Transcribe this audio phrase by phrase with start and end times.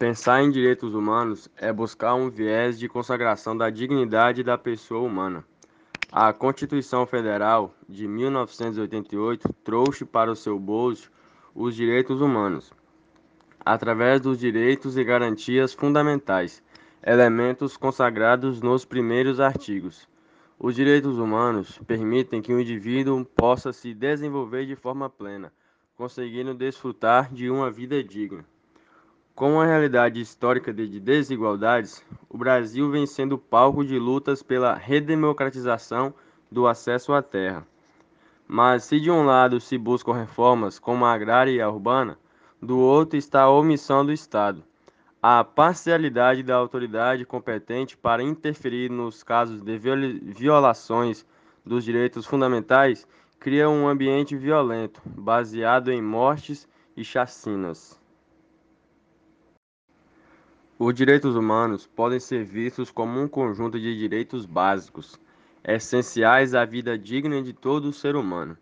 [0.00, 5.44] Pensar em direitos humanos é buscar um viés de consagração da dignidade da pessoa humana.
[6.10, 11.12] A Constituição Federal de 1988 trouxe para o seu bolso
[11.54, 12.72] os direitos humanos,
[13.62, 16.62] através dos direitos e garantias fundamentais,
[17.06, 20.08] elementos consagrados nos primeiros artigos.
[20.58, 25.52] Os direitos humanos permitem que o indivíduo possa se desenvolver de forma plena,
[25.94, 28.46] conseguindo desfrutar de uma vida digna.
[29.40, 36.12] Com a realidade histórica de desigualdades, o Brasil vem sendo palco de lutas pela redemocratização
[36.52, 37.66] do acesso à terra.
[38.46, 42.18] Mas se de um lado se buscam reformas como a agrária e a urbana,
[42.60, 44.62] do outro está a omissão do Estado.
[45.22, 51.24] A parcialidade da autoridade competente para interferir nos casos de violações
[51.64, 57.99] dos direitos fundamentais cria um ambiente violento, baseado em mortes e chacinas.
[60.82, 65.20] Os direitos humanos podem ser vistos como um conjunto de direitos básicos,
[65.62, 68.56] essenciais à vida digna de todo ser humano.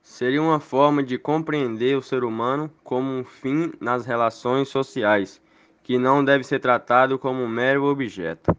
[0.00, 5.42] Seria uma forma de compreender o ser humano como um fim nas relações sociais,
[5.82, 8.56] que não deve ser tratado como um mero objeto.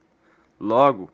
[0.60, 1.10] Logo,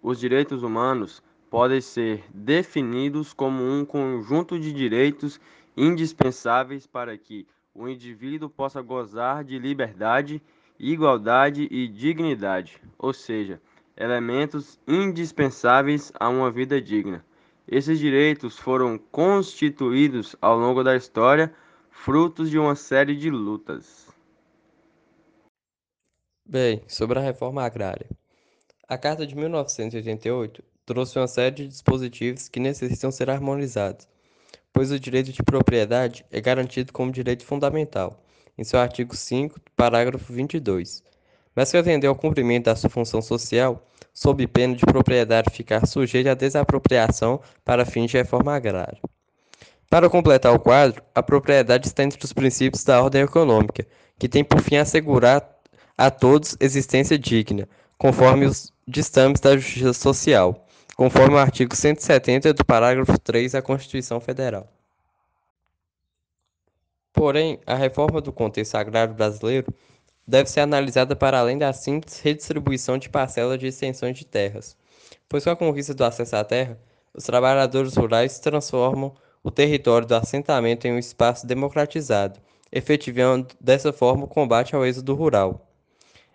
[0.00, 5.38] os direitos humanos podem ser definidos como um conjunto de direitos
[5.76, 10.42] indispensáveis para que o indivíduo possa gozar de liberdade
[10.78, 13.60] igualdade e dignidade, ou seja,
[13.96, 17.24] elementos indispensáveis a uma vida digna.
[17.66, 21.52] Esses direitos foram constituídos ao longo da história,
[21.90, 24.06] frutos de uma série de lutas.
[26.46, 28.08] Bem, sobre a reforma agrária.
[28.88, 34.08] A Carta de 1988 trouxe uma série de dispositivos que necessitam ser harmonizados,
[34.72, 38.24] pois o direito de propriedade é garantido como direito fundamental
[38.58, 41.02] em seu artigo 5, parágrafo 22.
[41.54, 46.32] Mas que atender ao cumprimento da sua função social, sob pena de propriedade ficar sujeita
[46.32, 48.98] à desapropriação para fins de reforma agrária.
[49.88, 53.86] Para completar o quadro, a propriedade está entre os princípios da ordem econômica,
[54.18, 55.48] que tem por fim assegurar
[55.96, 60.66] a todos existência digna, conforme os ditames da justiça social,
[60.96, 64.68] conforme o artigo 170 do parágrafo 3 da Constituição Federal.
[67.12, 69.72] Porém, a reforma do contexto agrário brasileiro
[70.26, 74.76] deve ser analisada para além da simples redistribuição de parcelas de extensões de terras,
[75.28, 76.78] pois com a conquista do acesso à terra,
[77.14, 82.38] os trabalhadores rurais transformam o território do assentamento em um espaço democratizado,
[82.70, 85.66] efetivando dessa forma o combate ao êxodo rural.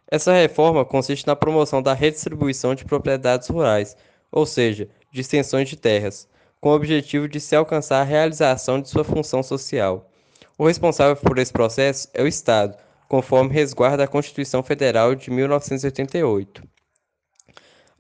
[0.08, 3.96] Essa reforma consiste na promoção da redistribuição de propriedades rurais,
[4.32, 6.28] ou seja, de extensões de terras,
[6.60, 10.10] com o objetivo de se alcançar a realização de sua função social.
[10.58, 12.78] O responsável por esse processo é o Estado,
[13.08, 16.64] conforme resguarda a Constituição Federal de 1988.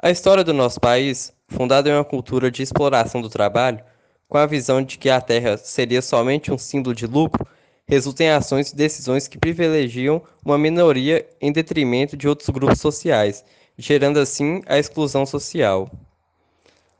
[0.01, 3.83] A história do nosso país, fundada em uma cultura de exploração do trabalho,
[4.27, 7.47] com a visão de que a terra seria somente um símbolo de lucro,
[7.87, 13.43] resulta em ações e decisões que privilegiam uma minoria em detrimento de outros grupos sociais,
[13.77, 15.89] gerando assim a exclusão social.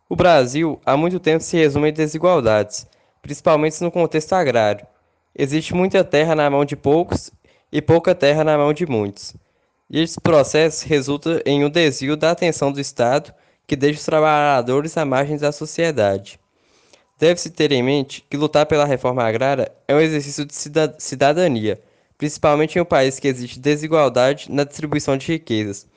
[0.10, 2.88] O Brasil há muito tempo se resume em desigualdades,
[3.22, 4.86] principalmente no contexto agrário,
[5.36, 7.32] Existe muita terra na mão de poucos
[7.72, 9.36] e pouca terra na mão de muitos.
[9.90, 13.34] E esse processo resulta em um desvio da atenção do Estado
[13.66, 16.40] que deixa os trabalhadores à margem da sociedade.
[17.18, 20.54] Deve-se ter em mente que lutar pela reforma agrária é um exercício de
[21.00, 21.82] cidadania,
[22.18, 25.88] principalmente em um país que existe desigualdade na distribuição de riquezas.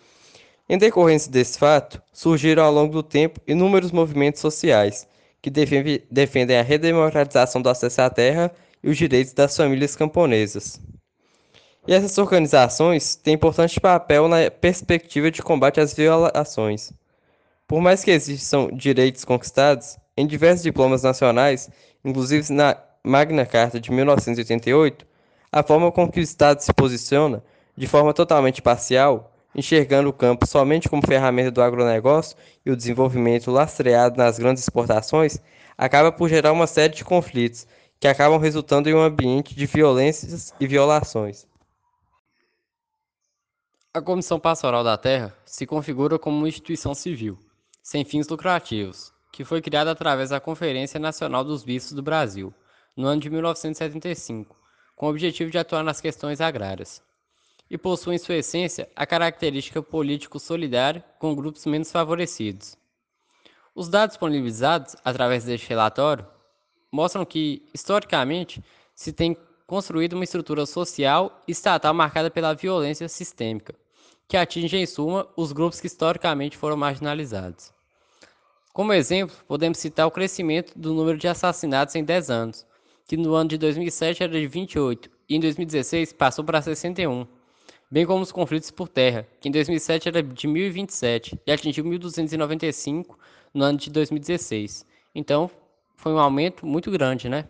[0.68, 5.06] Em decorrência desse fato, surgiram ao longo do tempo inúmeros movimentos sociais
[5.42, 8.50] que defendem a redemocratização do acesso à terra
[8.86, 10.80] e os direitos das famílias camponesas.
[11.88, 16.92] E essas organizações têm importante papel na perspectiva de combate às violações.
[17.66, 21.68] Por mais que existam direitos conquistados, em diversos diplomas nacionais,
[22.04, 25.04] inclusive na Magna Carta de 1988,
[25.50, 27.42] a forma com que o Estado se posiciona,
[27.76, 33.50] de forma totalmente parcial, enxergando o campo somente como ferramenta do agronegócio e o desenvolvimento
[33.50, 35.40] lastreado nas grandes exportações,
[35.76, 37.66] acaba por gerar uma série de conflitos
[37.98, 41.46] que acabam resultando em um ambiente de violências e violações.
[43.92, 47.38] A Comissão Pastoral da Terra se configura como uma instituição civil,
[47.82, 52.52] sem fins lucrativos, que foi criada através da Conferência Nacional dos Bispos do Brasil,
[52.94, 54.54] no ano de 1975,
[54.94, 57.02] com o objetivo de atuar nas questões agrárias.
[57.70, 62.76] E possui em sua essência a característica político-solidária com grupos menos favorecidos.
[63.74, 66.26] Os dados disponibilizados através deste relatório
[66.90, 68.62] mostram que, historicamente,
[68.94, 69.36] se tem
[69.66, 73.74] construída uma estrutura social e estatal marcada pela violência sistêmica,
[74.28, 77.72] que atinge, em suma, os grupos que historicamente foram marginalizados.
[78.72, 82.66] Como exemplo, podemos citar o crescimento do número de assassinatos em 10 anos,
[83.06, 87.26] que no ano de 2007 era de 28 e em 2016 passou para 61,
[87.90, 93.18] bem como os conflitos por terra, que em 2007 era de 1027 e atingiu 1295
[93.54, 94.84] no ano de 2016.
[95.14, 95.50] Então,
[95.96, 97.48] foi um aumento muito grande, né?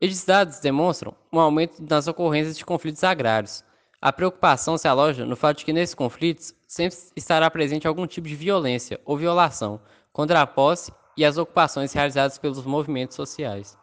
[0.00, 3.64] Estes dados demonstram um aumento nas ocorrências de conflitos agrários.
[4.00, 8.26] A preocupação se aloja no fato de que nesses conflitos sempre estará presente algum tipo
[8.26, 9.80] de violência ou violação
[10.12, 13.76] contra a posse e as ocupações realizadas pelos movimentos sociais.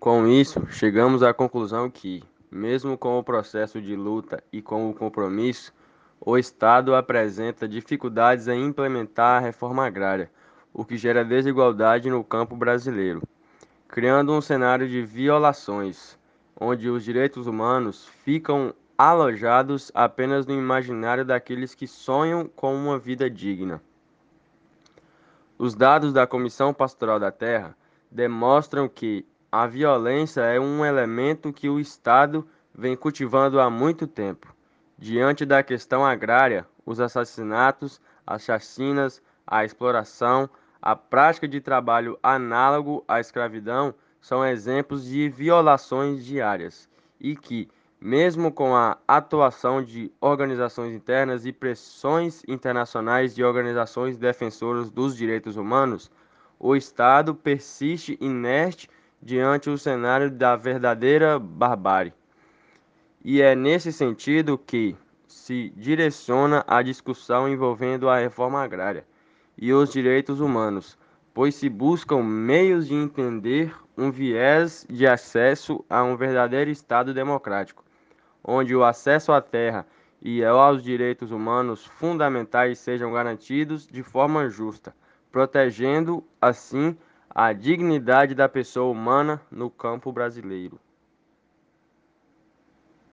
[0.00, 4.94] Com isso, chegamos à conclusão que, mesmo com o processo de luta e com o
[4.94, 5.72] compromisso,
[6.20, 10.30] o Estado apresenta dificuldades em implementar a reforma agrária,
[10.74, 13.22] o que gera desigualdade no campo brasileiro,
[13.86, 16.18] criando um cenário de violações,
[16.60, 23.30] onde os direitos humanos ficam alojados apenas no imaginário daqueles que sonham com uma vida
[23.30, 23.80] digna.
[25.56, 27.76] Os dados da Comissão Pastoral da Terra
[28.10, 34.52] demonstram que a violência é um elemento que o Estado vem cultivando há muito tempo.
[34.98, 40.50] Diante da questão agrária, os assassinatos, as chacinas, a exploração,
[40.84, 46.86] a prática de trabalho análogo à escravidão são exemplos de violações diárias
[47.18, 54.90] e que, mesmo com a atuação de organizações internas e pressões internacionais de organizações defensoras
[54.90, 56.10] dos direitos humanos,
[56.60, 58.86] o Estado persiste inerte
[59.22, 62.12] diante do cenário da verdadeira barbárie.
[63.24, 64.94] E é nesse sentido que
[65.26, 69.06] se direciona a discussão envolvendo a reforma agrária
[69.56, 70.98] e os direitos humanos,
[71.32, 77.84] pois se buscam meios de entender um viés de acesso a um verdadeiro Estado democrático,
[78.42, 79.86] onde o acesso à terra
[80.20, 84.94] e aos direitos humanos fundamentais sejam garantidos de forma justa,
[85.30, 86.96] protegendo assim
[87.28, 90.78] a dignidade da pessoa humana no campo brasileiro.